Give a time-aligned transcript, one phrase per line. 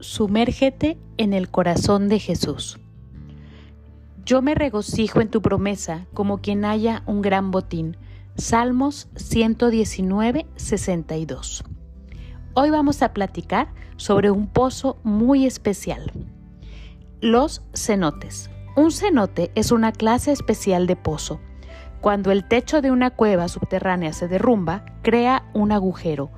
[0.00, 2.78] Sumérgete en el corazón de Jesús.
[4.24, 7.96] Yo me regocijo en tu promesa como quien haya un gran botín.
[8.36, 11.64] Salmos 119, 62.
[12.54, 16.12] Hoy vamos a platicar sobre un pozo muy especial.
[17.20, 18.50] Los cenotes.
[18.76, 21.40] Un cenote es una clase especial de pozo.
[22.02, 26.30] Cuando el techo de una cueva subterránea se derrumba, crea un agujero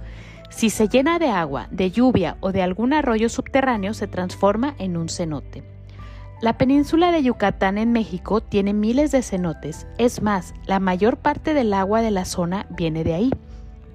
[0.54, 4.96] si se llena de agua, de lluvia o de algún arroyo subterráneo, se transforma en
[4.96, 5.64] un cenote.
[6.40, 11.54] La península de Yucatán en México tiene miles de cenotes, es más, la mayor parte
[11.54, 13.30] del agua de la zona viene de ahí.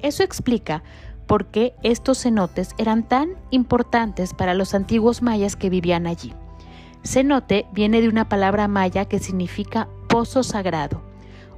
[0.01, 0.83] Eso explica
[1.27, 6.33] por qué estos cenotes eran tan importantes para los antiguos mayas que vivían allí.
[7.05, 11.08] Cenote viene de una palabra maya que significa pozo sagrado.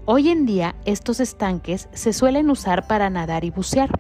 [0.05, 3.99] Hoy en día estos estanques se suelen usar para nadar y bucear.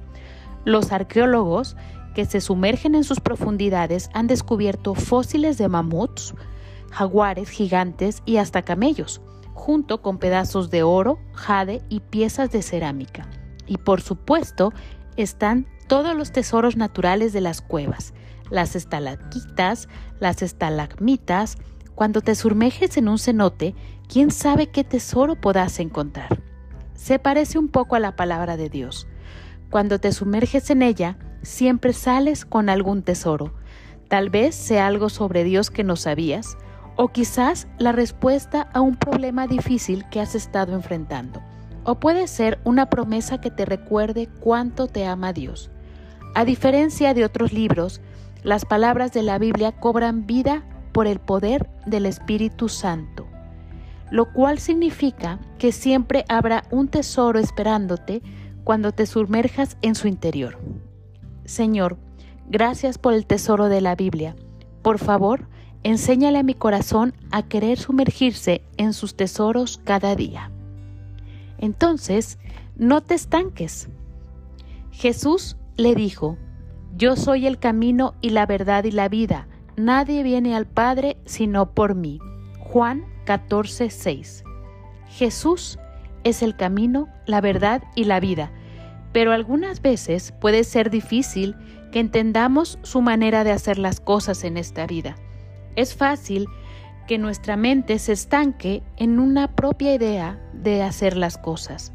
[0.65, 1.77] Los arqueólogos
[2.15, 6.33] que se sumergen en sus profundidades han descubierto fósiles de mamuts,
[6.91, 9.21] jaguares gigantes y hasta camellos,
[9.53, 13.29] junto con pedazos de oro, jade y piezas de cerámica.
[13.67, 14.73] Y por supuesto
[15.17, 18.15] están todos los tesoros naturales de las cuevas,
[18.49, 19.87] las estalactitas,
[20.19, 21.57] las estalagmitas.
[21.95, 23.75] Cuando te sumerges en un cenote,
[24.07, 26.41] quién sabe qué tesoro podás encontrar.
[26.93, 29.07] Se parece un poco a la palabra de Dios.
[29.69, 33.53] Cuando te sumerges en ella, siempre sales con algún tesoro.
[34.07, 36.57] Tal vez sea algo sobre Dios que no sabías,
[36.95, 41.41] o quizás la respuesta a un problema difícil que has estado enfrentando.
[41.83, 45.71] O puede ser una promesa que te recuerde cuánto te ama Dios.
[46.35, 48.01] A diferencia de otros libros,
[48.43, 53.27] las palabras de la Biblia cobran vida por el poder del Espíritu Santo,
[54.09, 58.21] lo cual significa que siempre habrá un tesoro esperándote
[58.63, 60.59] cuando te sumerjas en su interior.
[61.45, 61.97] Señor,
[62.49, 64.35] gracias por el tesoro de la Biblia.
[64.81, 65.47] Por favor,
[65.83, 70.51] enséñale a mi corazón a querer sumergirse en sus tesoros cada día.
[71.57, 72.37] Entonces,
[72.75, 73.89] no te estanques.
[74.91, 76.37] Jesús le dijo,
[76.95, 79.47] Yo soy el camino y la verdad y la vida.
[79.77, 82.19] Nadie viene al Padre sino por mí.
[82.59, 84.43] Juan 14, 6.
[85.07, 85.79] Jesús
[86.23, 88.51] es el camino, la verdad y la vida,
[89.13, 91.55] pero algunas veces puede ser difícil
[91.91, 95.15] que entendamos su manera de hacer las cosas en esta vida.
[95.75, 96.47] Es fácil
[97.07, 101.93] que nuestra mente se estanque en una propia idea de hacer las cosas.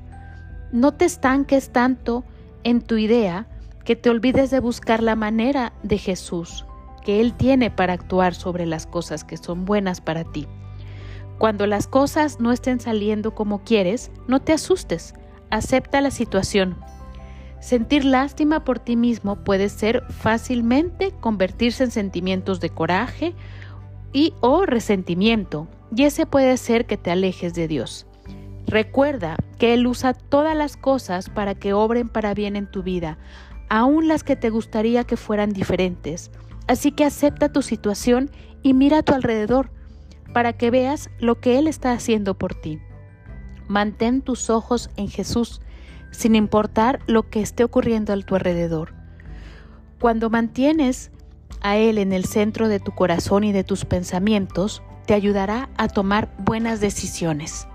[0.72, 2.24] No te estanques tanto
[2.64, 3.46] en tu idea
[3.84, 6.66] que te olvides de buscar la manera de Jesús
[7.06, 10.48] que Él tiene para actuar sobre las cosas que son buenas para ti.
[11.38, 15.14] Cuando las cosas no estén saliendo como quieres, no te asustes,
[15.48, 16.76] acepta la situación.
[17.60, 23.36] Sentir lástima por ti mismo puede ser fácilmente convertirse en sentimientos de coraje
[24.12, 28.08] y o resentimiento, y ese puede ser que te alejes de Dios.
[28.66, 33.16] Recuerda que Él usa todas las cosas para que obren para bien en tu vida,
[33.68, 36.32] aun las que te gustaría que fueran diferentes.
[36.66, 38.30] Así que acepta tu situación
[38.62, 39.70] y mira a tu alrededor
[40.32, 42.80] para que veas lo que Él está haciendo por ti.
[43.68, 45.60] Mantén tus ojos en Jesús,
[46.10, 48.94] sin importar lo que esté ocurriendo a tu alrededor.
[50.00, 51.10] Cuando mantienes
[51.62, 55.88] a Él en el centro de tu corazón y de tus pensamientos, te ayudará a
[55.88, 57.66] tomar buenas decisiones.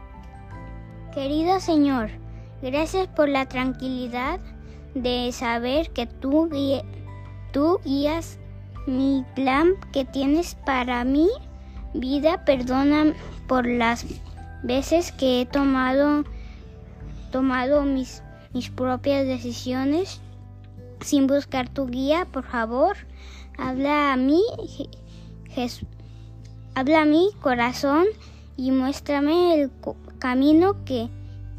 [1.14, 2.10] Querido Señor,
[2.62, 4.40] gracias por la tranquilidad
[4.94, 6.50] de saber que tú,
[7.52, 8.38] tú guías
[8.88, 11.30] mi plan que tienes para mí
[11.94, 13.14] Vida, perdona
[13.48, 14.06] por las
[14.64, 16.24] veces que he tomado,
[17.32, 20.22] tomado mis, mis propias decisiones
[21.02, 22.96] sin buscar tu guía, por favor.
[23.58, 24.42] Habla a mí,
[25.50, 25.88] Jesús.
[26.76, 28.06] Habla a mi corazón
[28.56, 29.72] y muéstrame el
[30.18, 31.10] camino que,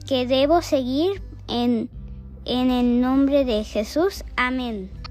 [0.06, 1.91] que debo seguir en,
[2.47, 4.25] en el nombre de Jesús.
[4.36, 5.02] Amén.